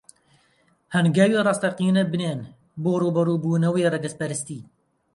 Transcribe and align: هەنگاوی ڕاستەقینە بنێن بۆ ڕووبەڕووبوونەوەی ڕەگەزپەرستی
هەنگاوی 0.95 1.43
ڕاستەقینە 1.47 2.03
بنێن 2.11 2.39
بۆ 2.83 2.93
ڕووبەڕووبوونەوەی 3.01 3.91
ڕەگەزپەرستی 3.93 4.61